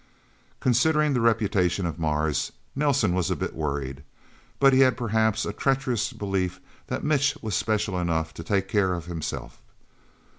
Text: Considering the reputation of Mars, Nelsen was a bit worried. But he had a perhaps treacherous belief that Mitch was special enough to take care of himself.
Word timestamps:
Considering 0.61 1.13
the 1.13 1.21
reputation 1.21 1.85
of 1.85 1.99
Mars, 1.99 2.51
Nelsen 2.75 3.13
was 3.13 3.29
a 3.29 3.35
bit 3.35 3.53
worried. 3.53 4.01
But 4.59 4.73
he 4.73 4.79
had 4.79 4.93
a 4.93 4.95
perhaps 4.95 5.45
treacherous 5.59 6.11
belief 6.11 6.59
that 6.87 7.03
Mitch 7.03 7.37
was 7.43 7.53
special 7.53 7.99
enough 7.99 8.33
to 8.33 8.43
take 8.43 8.67
care 8.67 8.95
of 8.95 9.05
himself. 9.05 9.61